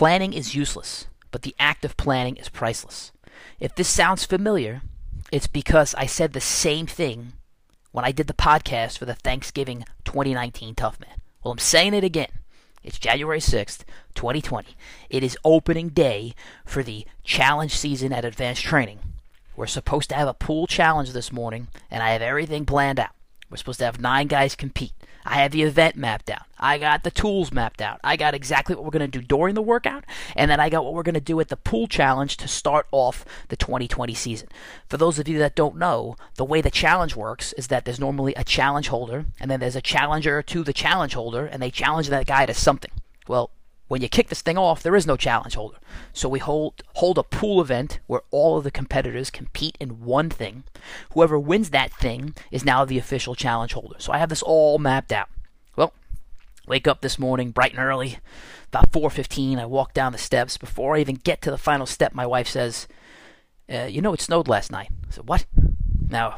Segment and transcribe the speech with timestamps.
[0.00, 3.12] Planning is useless, but the act of planning is priceless.
[3.58, 4.80] If this sounds familiar,
[5.30, 7.34] it's because I said the same thing
[7.92, 11.20] when I did the podcast for the Thanksgiving 2019 Tough Man.
[11.44, 12.30] Well, I'm saying it again.
[12.82, 13.84] It's January 6th,
[14.14, 14.74] 2020.
[15.10, 16.32] It is opening day
[16.64, 19.00] for the challenge season at Advanced Training.
[19.54, 23.10] We're supposed to have a pool challenge this morning, and I have everything planned out.
[23.50, 24.92] We're supposed to have nine guys compete.
[25.24, 26.46] I have the event mapped out.
[26.58, 28.00] I got the tools mapped out.
[28.02, 30.84] I got exactly what we're going to do during the workout, and then I got
[30.84, 34.48] what we're going to do at the pool challenge to start off the 2020 season.
[34.88, 38.00] For those of you that don't know, the way the challenge works is that there's
[38.00, 41.70] normally a challenge holder, and then there's a challenger to the challenge holder, and they
[41.70, 42.92] challenge that guy to something.
[43.28, 43.50] Well,
[43.90, 45.78] when you kick this thing off, there is no challenge holder.
[46.12, 50.30] So we hold hold a pool event where all of the competitors compete in one
[50.30, 50.62] thing.
[51.12, 53.96] Whoever wins that thing is now the official challenge holder.
[53.98, 55.28] So I have this all mapped out.
[55.74, 55.92] Well,
[56.68, 58.18] wake up this morning bright and early,
[58.68, 59.58] about 4:15.
[59.58, 60.56] I walk down the steps.
[60.56, 62.86] Before I even get to the final step, my wife says,
[63.68, 65.46] uh, "You know it snowed last night." I said, "What?"
[66.08, 66.36] Now,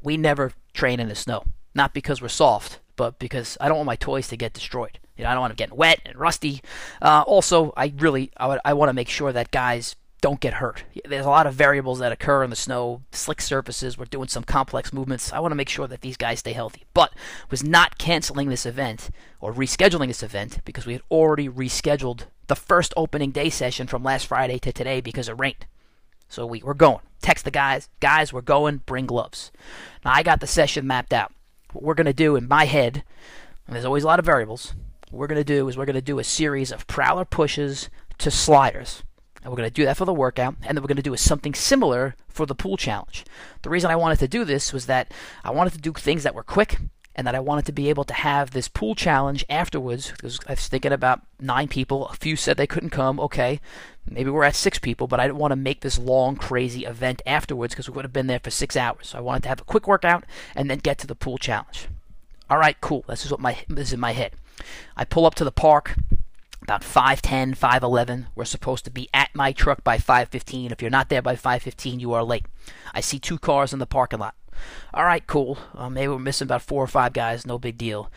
[0.00, 1.42] we never train in the snow,
[1.74, 5.00] not because we're soft, but because I don't want my toys to get destroyed.
[5.16, 6.62] You know, I don't want them getting wet and rusty.
[7.00, 10.84] Uh, also, I really I, I want to make sure that guys don't get hurt.
[11.04, 13.98] There's a lot of variables that occur in the snow, slick surfaces.
[13.98, 15.34] We're doing some complex movements.
[15.34, 16.84] I want to make sure that these guys stay healthy.
[16.94, 17.12] But
[17.50, 22.56] was not canceling this event or rescheduling this event because we had already rescheduled the
[22.56, 25.66] first opening day session from last Friday to today because it rained.
[26.28, 27.00] So we, we're going.
[27.20, 29.52] Text the guys, guys, we're going, bring gloves.
[30.06, 31.32] Now I got the session mapped out.
[31.74, 33.04] What we're to do in my head,
[33.68, 34.74] there's always a lot of variables,
[35.14, 37.88] what we're going to do is we're going to do a series of prowler pushes
[38.18, 39.04] to sliders.
[39.40, 41.16] And we're going to do that for the workout, and then we're going to do
[41.16, 43.24] something similar for the pool challenge.
[43.62, 45.12] The reason I wanted to do this was that
[45.44, 46.78] I wanted to do things that were quick,
[47.14, 50.10] and that I wanted to be able to have this pool challenge afterwards.
[50.10, 52.08] Because I was thinking about nine people.
[52.08, 53.20] A few said they couldn't come.
[53.20, 53.60] Okay,
[54.10, 57.22] maybe we're at six people, but I didn't want to make this long, crazy event
[57.24, 59.08] afterwards because we would have been there for six hours.
[59.08, 60.24] So I wanted to have a quick workout
[60.56, 61.86] and then get to the pool challenge.
[62.50, 63.04] All right, cool.
[63.06, 64.32] This is what my this is in my head.
[64.96, 65.96] I pull up to the park
[66.64, 68.26] about 5:10, 5:11.
[68.34, 70.72] We're supposed to be at my truck by 5:15.
[70.72, 72.46] If you're not there by 5:15, you are late.
[72.94, 74.34] I see two cars in the parking lot.
[74.94, 75.58] All right, cool.
[75.76, 77.46] Uh, maybe we're missing about four or five guys.
[77.46, 78.10] No big deal.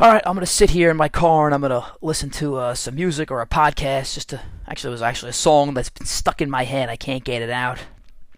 [0.00, 2.74] All right, I'm gonna sit here in my car and I'm gonna listen to uh,
[2.74, 4.14] some music or a podcast.
[4.14, 6.88] Just to actually, it was actually a song that's been stuck in my head.
[6.88, 7.78] I can't get it out.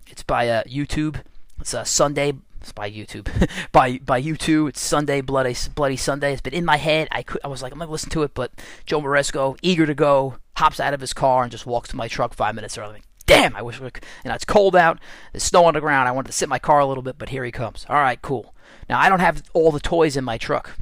[0.08, 1.22] It's by uh, YouTube.
[1.60, 3.28] It's a Sunday it's by YouTube.
[3.72, 4.70] by by U2.
[4.70, 6.32] It's Sunday, Bloody Bloody Sunday.
[6.32, 7.08] It's been in my head.
[7.10, 8.52] I could I was like, I'm gonna listen to it, but
[8.86, 12.08] Joe Moresco, eager to go, hops out of his car and just walks to my
[12.08, 13.02] truck five minutes early.
[13.26, 13.86] Damn, I wish we.
[13.86, 13.90] You
[14.30, 14.98] know, it's cold out.
[15.32, 16.08] There's snow on the ground.
[16.08, 17.84] I wanted to sit in my car a little bit, but here he comes.
[17.88, 18.54] All right, cool.
[18.88, 20.76] Now I don't have all the toys in my truck.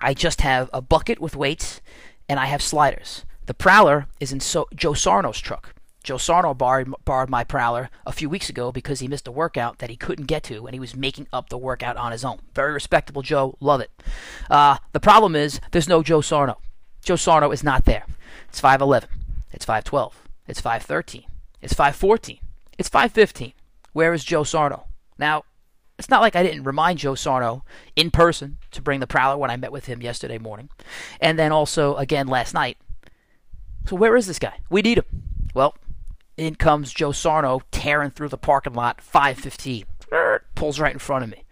[0.00, 1.80] I just have a bucket with weights,
[2.28, 3.24] and I have sliders.
[3.46, 5.73] The Prowler is in so- Joe Sarno's truck.
[6.04, 9.78] Joe Sarno borrowed, borrowed my prowler a few weeks ago because he missed a workout
[9.78, 12.40] that he couldn't get to, and he was making up the workout on his own.
[12.54, 13.90] Very respectable Joe, love it.
[14.50, 16.58] Uh, the problem is there's no Joe Sarno.
[17.02, 18.04] Joe Sarno is not there.
[18.50, 19.06] It's 5'11.
[19.50, 20.12] It's 5'12.
[20.46, 21.24] It's 5'13.
[21.62, 22.38] It's 5'14.
[22.78, 23.54] It's 5'15.
[23.94, 24.86] Where is Joe Sarno?
[25.18, 25.44] Now,
[25.98, 27.64] it's not like I didn't remind Joe Sarno
[27.96, 30.68] in person to bring the prowler when I met with him yesterday morning,
[31.20, 32.76] and then also again last night.
[33.86, 34.58] So where is this guy?
[34.68, 35.04] We need him.
[35.54, 35.76] Well,
[36.36, 39.84] in comes Joe Sarno tearing through the parking lot, 515.
[40.54, 41.44] Pulls right in front of me.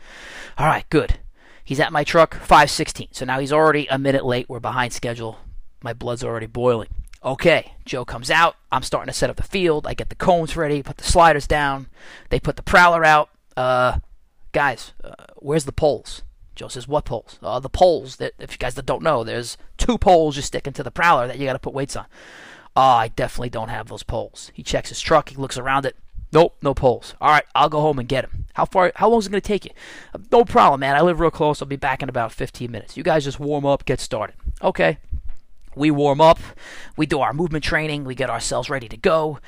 [0.59, 1.19] All right, good.
[1.65, 3.09] He's at my truck, 516.
[3.13, 4.49] So now he's already a minute late.
[4.49, 5.39] We're behind schedule.
[5.83, 6.89] My blood's already boiling.
[7.25, 8.57] Okay, Joe comes out.
[8.73, 9.87] I'm starting to set up the field.
[9.87, 11.87] I get the cones ready, put the sliders down.
[12.31, 13.31] They put the prowler out.
[13.57, 14.01] Uh,
[14.51, 16.23] guys, uh, where's the poles?
[16.57, 17.39] Joe says, "What poles?
[17.43, 20.83] Uh, the poles that, if you guys don't know, there's two poles you stick into
[20.83, 22.07] the prowler that you got to put weights on."
[22.75, 24.51] Oh, I definitely don't have those poles.
[24.55, 25.29] He checks his truck.
[25.29, 25.97] He looks around it.
[26.33, 27.15] Nope, no poles.
[27.21, 28.47] All right, I'll go home and get them.
[28.55, 28.93] How far?
[28.97, 29.73] How long is it going to take you?
[30.15, 30.97] Uh, no problem, man.
[30.97, 31.61] I live real close.
[31.61, 32.97] I'll be back in about 15 minutes.
[32.97, 34.37] You guys just warm up, get started.
[34.63, 34.97] Okay.
[35.75, 36.39] We warm up.
[36.97, 38.05] We do our movement training.
[38.05, 39.41] We get ourselves ready to go.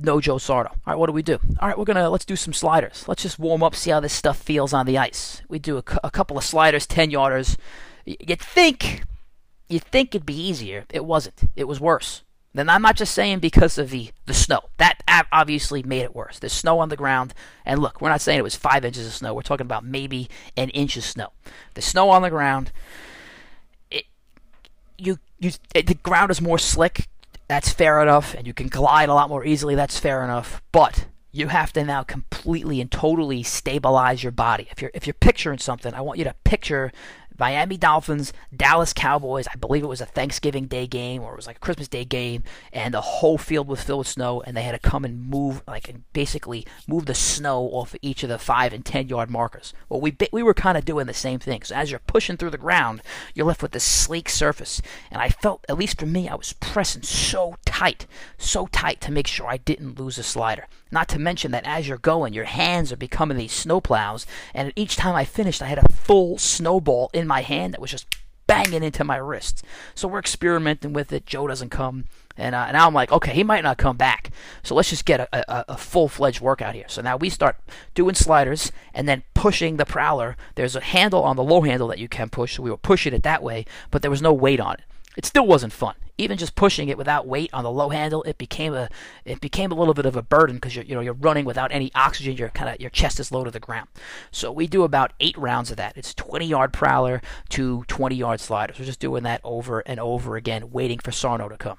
[0.00, 0.70] No Joe Sarno.
[0.70, 1.38] All right, what do we do?
[1.60, 3.04] All right, we're gonna let's do some sliders.
[3.06, 5.42] Let's just warm up, see how this stuff feels on the ice.
[5.48, 7.56] We do a, a couple of sliders, 10 yarders.
[8.04, 9.04] You'd think,
[9.68, 10.86] you'd think it'd be easier.
[10.90, 11.42] It wasn't.
[11.56, 12.22] It was worse.
[12.54, 14.60] Then I'm not just saying because of the, the snow.
[14.76, 15.02] That
[15.32, 16.38] obviously made it worse.
[16.38, 17.32] There's snow on the ground.
[17.64, 19.34] And look, we're not saying it was five inches of snow.
[19.34, 21.32] We're talking about maybe an inch of snow.
[21.74, 22.72] The snow on the ground,
[23.90, 24.04] it,
[24.98, 27.08] you, you, it, the ground is more slick.
[27.48, 28.34] That's fair enough.
[28.34, 29.74] And you can glide a lot more easily.
[29.74, 30.62] That's fair enough.
[30.72, 34.68] But you have to now completely and totally stabilize your body.
[34.70, 36.92] If you're, if you're picturing something, I want you to picture
[37.42, 39.48] Miami Dolphins, Dallas Cowboys.
[39.52, 42.04] I believe it was a Thanksgiving Day game or it was like a Christmas Day
[42.04, 45.28] game, and the whole field was filled with snow, and they had to come and
[45.28, 49.28] move, like, basically move the snow off of each of the five and ten yard
[49.28, 49.74] markers.
[49.88, 51.64] Well, we we were kind of doing the same thing.
[51.64, 53.02] So as you're pushing through the ground,
[53.34, 54.80] you're left with this sleek surface,
[55.10, 58.06] and I felt, at least for me, I was pressing so tight,
[58.38, 60.68] so tight to make sure I didn't lose a slider.
[60.92, 64.94] Not to mention that as you're going, your hands are becoming these snowplows, and each
[64.94, 68.06] time I finished, I had a full snowball in my hand that was just
[68.46, 69.62] banging into my wrists.
[69.94, 71.26] So we're experimenting with it.
[71.26, 72.04] Joe doesn't come.
[72.36, 74.30] And uh, I'm like, okay, he might not come back.
[74.62, 76.86] So let's just get a, a, a full fledged workout here.
[76.88, 77.56] So now we start
[77.94, 80.36] doing sliders and then pushing the prowler.
[80.54, 82.56] There's a handle on the low handle that you can push.
[82.56, 84.80] So we were pushing it that way, but there was no weight on it.
[85.16, 85.94] It still wasn't fun.
[86.22, 88.88] Even just pushing it without weight on the low handle, it became a
[89.24, 91.72] it became a little bit of a burden because you're you know you're running without
[91.72, 92.36] any oxygen.
[92.36, 93.88] You're kind of your chest is low to the ground.
[94.30, 95.96] So we do about eight rounds of that.
[95.96, 97.20] It's 20 yard prowler
[97.50, 98.78] to 20 yard sliders.
[98.78, 101.78] We're just doing that over and over again, waiting for Sarno to come.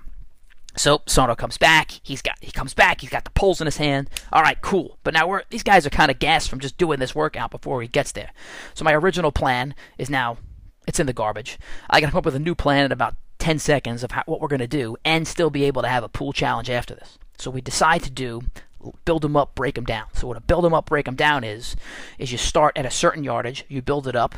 [0.75, 2.01] So Sarno comes back.
[2.03, 3.01] He's got he comes back.
[3.01, 4.09] He's got the poles in his hand.
[4.31, 4.97] All right, cool.
[5.03, 7.81] But now we're these guys are kind of gassed from just doing this workout before
[7.81, 8.31] he gets there.
[8.73, 10.37] So my original plan is now
[10.87, 11.57] it's in the garbage.
[11.89, 14.23] I got to come up with a new plan in about 10 seconds of how,
[14.25, 16.95] what we're going to do and still be able to have a pool challenge after
[16.95, 17.19] this.
[17.37, 18.43] So we decide to do
[19.03, 20.05] build them up, break them down.
[20.13, 21.75] So what a build them up, break them down is,
[22.17, 24.35] is you start at a certain yardage, you build it up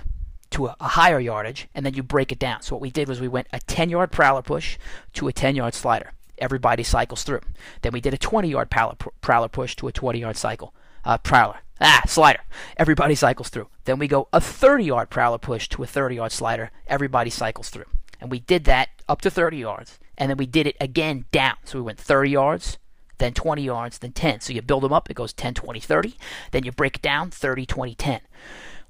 [0.51, 2.63] to a, a, higher yardage, and then you break it down.
[2.63, 4.79] So what we did was we went a 10 yard prowler push
[5.13, 6.11] to a 10 yard slider.
[6.39, 7.41] Everybody cycles through.
[7.83, 10.73] Then we did a 20 yard prowler, prowler push to a 20 yard cycle.
[11.03, 11.57] Uh, prowler.
[11.79, 12.41] Ah, slider.
[12.77, 13.67] Everybody cycles through.
[13.83, 16.71] Then we go a 30 yard prowler push to a 30 yard slider.
[16.87, 17.85] Everybody cycles through.
[18.19, 19.99] And we did that up to 30 yards.
[20.17, 21.55] And then we did it again down.
[21.65, 22.77] So we went 30 yards,
[23.17, 24.41] then 20 yards, then 10.
[24.41, 26.17] So you build them up, it goes 10, 20, 30.
[26.51, 28.21] Then you break it down 30, 20, 10.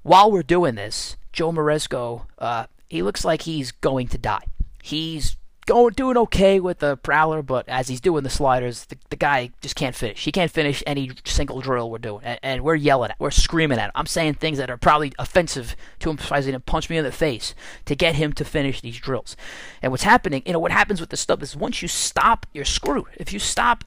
[0.02, 4.44] While we're doing this, Joe Moresco, uh, he looks like he's going to die.
[4.82, 5.36] He's
[5.66, 9.50] going doing okay with the prowler, but as he's doing the sliders, the, the guy
[9.60, 10.24] just can't finish.
[10.24, 13.78] He can't finish any single drill we're doing, and, and we're yelling at, we're screaming
[13.78, 13.92] at him.
[13.94, 17.12] I'm saying things that are probably offensive to him, surprising to punch me in the
[17.12, 17.54] face
[17.84, 19.36] to get him to finish these drills.
[19.82, 22.64] And what's happening, you know, what happens with the stuff is once you stop, you're
[22.64, 23.06] screwed.
[23.16, 23.84] If you stop,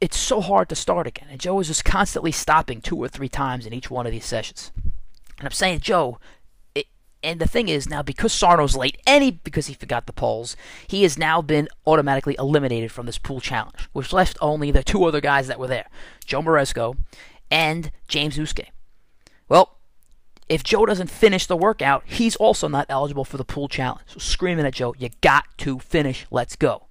[0.00, 1.28] it's so hard to start again.
[1.30, 4.24] And Joe is just constantly stopping two or three times in each one of these
[4.24, 4.70] sessions.
[5.38, 6.18] And I'm saying, Joe,
[7.22, 11.02] and the thing is now because Sarno's late, and because he forgot the poles, he
[11.02, 15.20] has now been automatically eliminated from this pool challenge, which left only the two other
[15.20, 15.88] guys that were there,
[16.24, 16.96] Joe Moresco
[17.50, 18.70] and James Uske.
[19.48, 19.78] Well,
[20.48, 24.02] if Joe doesn't finish the workout, he's also not eligible for the pool challenge.
[24.06, 26.26] So screaming at Joe, you got to finish.
[26.30, 26.86] Let's go.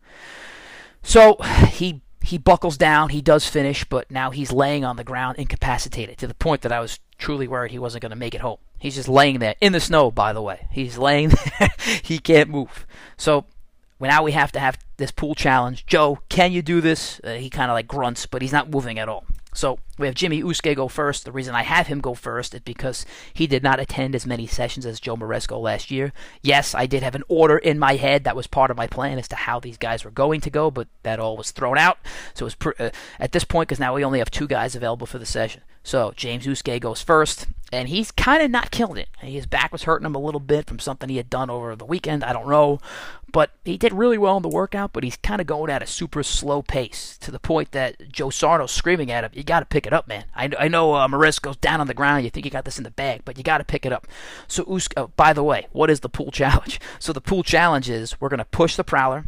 [1.04, 1.36] So
[1.72, 6.18] he he buckles down, he does finish, but now he's laying on the ground incapacitated
[6.20, 8.60] to the point that I was truly worried he wasn't going to make it home.
[8.82, 10.68] He's just laying there in the snow, by the way.
[10.72, 11.30] He's laying
[11.60, 11.70] there.
[12.04, 12.88] he can't move.
[13.16, 13.46] So
[14.00, 15.86] now we have to have this pool challenge.
[15.86, 17.22] Joe, can you do this?
[17.24, 19.24] Uh, he kind of like grunts, but he's not moving at all.
[19.54, 21.26] So we have Jimmy Uske go first.
[21.26, 24.48] The reason I have him go first is because he did not attend as many
[24.48, 26.14] sessions as Joe Moresco last year.
[26.42, 29.20] Yes, I did have an order in my head that was part of my plan
[29.20, 32.00] as to how these guys were going to go, but that all was thrown out.
[32.34, 32.90] So it was pr- uh,
[33.20, 35.62] at this point because now we only have two guys available for the session.
[35.84, 39.10] So James Uske goes first, and he's kind of not killed it.
[39.20, 41.86] His back was hurting him a little bit from something he had done over the
[41.86, 42.24] weekend.
[42.24, 42.80] I don't know,
[43.32, 44.94] but he did really well in the workout.
[44.94, 48.30] But he's kind of going at a super slow pace to the point that Joe
[48.30, 50.26] Sarno's screaming at him, "You got to pick it up, man.
[50.36, 52.24] I, I know uh, goes down on the ground.
[52.24, 54.08] You think you got this in the bag, but you got to pick it up."
[54.48, 56.80] So Uske, oh, by the way, what is the pool challenge?
[57.00, 59.26] So the pool challenge is we're to push the prowler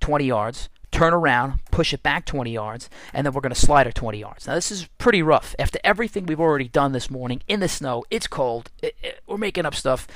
[0.00, 3.92] 20 yards turn around, push it back 20 yards, and then we're going to slider
[3.92, 4.46] 20 yards.
[4.46, 5.54] Now, this is pretty rough.
[5.58, 9.36] After everything we've already done this morning in the snow, it's cold, it, it, we're
[9.36, 10.08] making up stuff.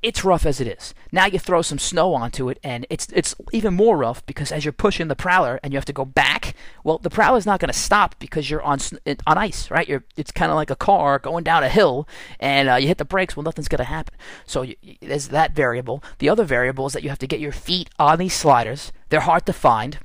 [0.00, 0.94] It's rough as it is.
[1.10, 4.64] Now you throw some snow onto it, and it's it's even more rough because as
[4.64, 7.72] you're pushing the prowler and you have to go back, well, the prowler's not going
[7.72, 8.78] to stop because you're on
[9.26, 9.88] on ice, right?
[9.88, 12.06] You're it's kind of like a car going down a hill,
[12.38, 13.36] and uh, you hit the brakes.
[13.36, 14.14] Well, nothing's going to happen.
[14.46, 16.00] So you, there's that variable.
[16.20, 18.92] The other variable is that you have to get your feet on these sliders.
[19.08, 19.98] They're hard to find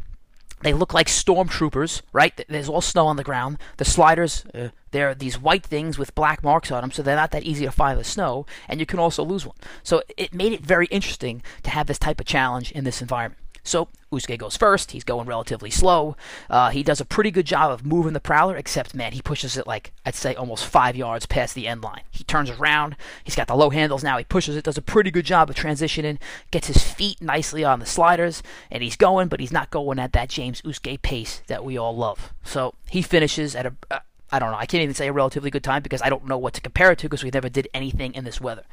[0.64, 2.40] they look like stormtroopers, right?
[2.48, 3.58] There's all snow on the ground.
[3.78, 7.32] The sliders, uh, they're these white things with black marks on them, so they're not
[7.32, 9.58] that easy to find in the snow, and you can also lose one.
[9.84, 13.43] So it made it very interesting to have this type of challenge in this environment.
[13.64, 14.92] So Uske goes first.
[14.92, 16.16] He's going relatively slow.
[16.50, 19.58] Uh, he does a pretty good job of moving the prowler, except, man, he pushes
[19.58, 22.02] it like, I'd say, almost five yards past the end line.
[22.12, 22.96] He turns around.
[23.24, 24.18] He's got the low handles now.
[24.18, 26.20] He pushes it, does a pretty good job of transitioning,
[26.52, 30.14] gets his feet nicely on the sliders, and he's going, but he's not going at
[30.14, 32.34] that James Uske pace that we all love.
[32.44, 34.02] So he finishes at a.
[34.34, 34.58] I don't know.
[34.58, 36.92] I can't even say a relatively good time because I don't know what to compare
[36.92, 38.64] it to because we never did anything in this weather.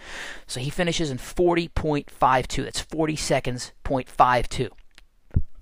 [0.46, 2.64] So he finishes in 40.52.
[2.64, 4.70] That's 40 seconds, 0.52.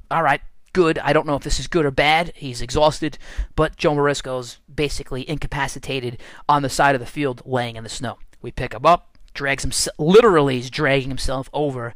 [0.08, 0.40] All right,
[0.72, 1.00] good.
[1.00, 2.32] I don't know if this is good or bad.
[2.36, 3.18] He's exhausted,
[3.56, 8.18] but Joe Marisco's basically incapacitated on the side of the field laying in the snow.
[8.40, 11.94] We pick him up, drags him literally he's dragging himself over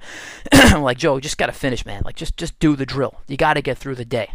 [0.77, 3.77] like joe just gotta finish man like just just do the drill you gotta get
[3.77, 4.31] through the day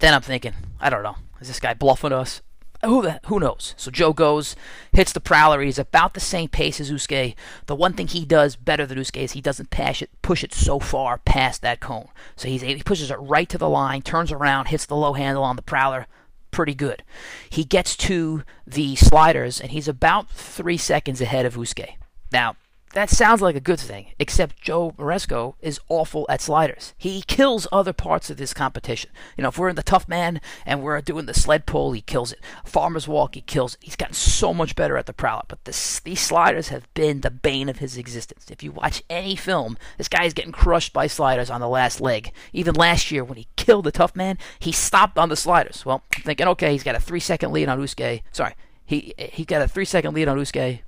[0.00, 2.42] then i'm thinking i don't know is this guy bluffing us
[2.84, 3.74] who who knows?
[3.76, 4.56] So Joe goes,
[4.92, 5.60] hits the prowler.
[5.62, 7.36] He's about the same pace as Uske.
[7.66, 10.78] The one thing he does better than Uske is he doesn't it, push it so
[10.78, 12.08] far past that cone.
[12.36, 15.44] So he's he pushes it right to the line, turns around, hits the low handle
[15.44, 16.06] on the prowler.
[16.50, 17.02] Pretty good.
[17.48, 21.96] He gets to the sliders and he's about three seconds ahead of Uske.
[22.30, 22.56] Now,
[22.94, 26.92] that sounds like a good thing, except Joe Maresco is awful at sliders.
[26.98, 29.10] He kills other parts of this competition.
[29.36, 32.02] You know, if we're in the tough man and we're doing the sled pull, he
[32.02, 32.40] kills it.
[32.64, 33.80] Farmer's walk, he kills it.
[33.82, 37.30] He's gotten so much better at the prowler, but this, these sliders have been the
[37.30, 38.50] bane of his existence.
[38.50, 42.00] If you watch any film, this guy is getting crushed by sliders on the last
[42.00, 42.30] leg.
[42.52, 45.86] Even last year, when he killed the tough man, he stopped on the sliders.
[45.86, 48.22] Well, I'm thinking, okay, he's got a three second lead on Uske.
[48.32, 50.82] Sorry, he he got a three second lead on Uske.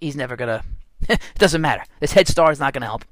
[0.00, 0.62] He's never gonna
[1.08, 1.84] it doesn't matter.
[2.00, 3.04] This head start is not going to help.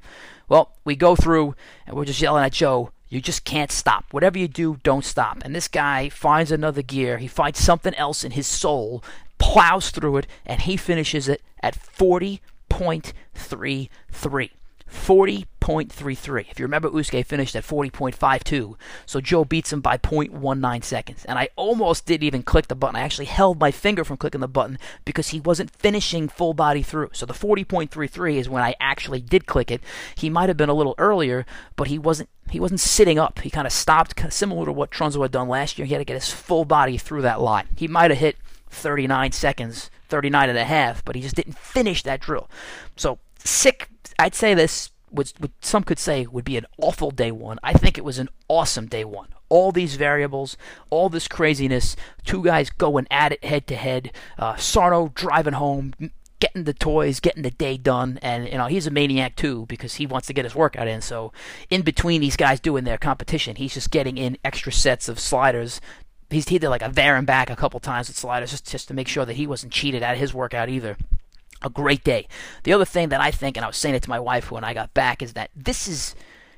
[0.48, 1.54] Well, we go through
[1.86, 2.90] and we're just yelling at Joe.
[3.08, 4.06] You just can't stop.
[4.10, 5.42] Whatever you do, don't stop.
[5.44, 7.18] And this guy finds another gear.
[7.18, 9.04] He finds something else in his soul,
[9.38, 14.50] plows through it, and he finishes it at 40.33.
[14.94, 16.50] 40.33.
[16.50, 21.24] If you remember, Uske finished at 40.52, so Joe beats him by 0.19 seconds.
[21.24, 22.96] And I almost didn't even click the button.
[22.96, 26.82] I actually held my finger from clicking the button because he wasn't finishing full body
[26.82, 27.10] through.
[27.12, 29.82] So the 40.33 is when I actually did click it.
[30.16, 31.44] He might have been a little earlier,
[31.76, 33.40] but he wasn't he wasn't sitting up.
[33.40, 35.86] He kind of stopped, similar to what Trunzo had done last year.
[35.86, 37.66] He had to get his full body through that line.
[37.76, 38.36] He might have hit
[38.68, 42.50] 39 seconds, 39 and a half, but he just didn't finish that drill.
[42.96, 43.88] So sick
[44.18, 47.58] I'd say this, what some could say would be an awful day one.
[47.62, 49.28] I think it was an awesome day one.
[49.48, 50.56] All these variables,
[50.90, 54.12] all this craziness, two guys going at it head to head.
[54.38, 55.94] Uh, Sarno driving home,
[56.40, 59.94] getting the toys, getting the day done, and you know he's a maniac too because
[59.94, 61.00] he wants to get his workout in.
[61.00, 61.32] So
[61.70, 65.80] in between these guys doing their competition, he's just getting in extra sets of sliders.
[66.30, 68.88] He's he did like a there and back a couple times with sliders just just
[68.88, 70.96] to make sure that he wasn't cheated at his workout either
[71.64, 72.28] a great day.
[72.64, 74.64] The other thing that I think, and I was saying it to my wife when
[74.64, 76.14] I got back, is that this is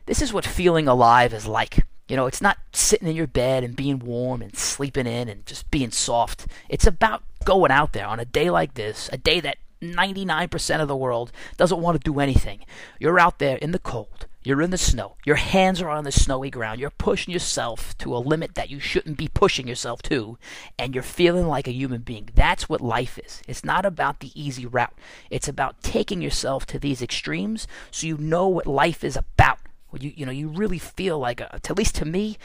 [0.06, 1.84] this is what feeling alive is like.
[2.08, 5.44] You know, it's not sitting in your bed and being warm and sleeping in and
[5.44, 6.46] just being soft.
[6.68, 10.88] It's about going out there on a day like this, a day that 99% of
[10.88, 12.64] the world doesn't want to do anything.
[13.00, 14.26] You're out there in the cold.
[14.46, 15.16] You're in the snow.
[15.24, 16.78] Your hands are on the snowy ground.
[16.78, 20.38] You're pushing yourself to a limit that you shouldn't be pushing yourself to,
[20.78, 22.28] and you're feeling like a human being.
[22.32, 23.42] That's what life is.
[23.48, 24.94] It's not about the easy route.
[25.30, 29.58] It's about taking yourself to these extremes so you know what life is about.
[29.98, 32.38] You you know you really feel like a, at least to me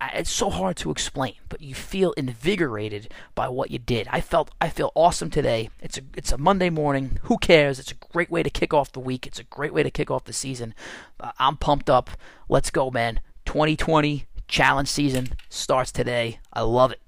[0.00, 4.08] it's so hard to explain, but you feel invigorated by what you did.
[4.10, 5.70] I felt I feel awesome today.
[5.80, 7.18] It's a it's a Monday morning.
[7.22, 7.78] Who cares?
[7.78, 9.26] It's a great way to kick off the week.
[9.26, 10.74] It's a great way to kick off the season.
[11.18, 12.10] Uh, I'm pumped up.
[12.48, 13.20] Let's go, man.
[13.46, 16.40] 2020 challenge season starts today.
[16.52, 17.00] I love it.